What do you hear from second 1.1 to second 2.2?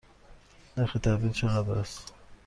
چقدر است؟